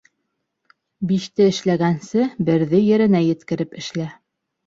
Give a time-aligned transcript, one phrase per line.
[1.11, 4.09] Биште эшләгәнсе, берҙе еренә еткереп эшлә.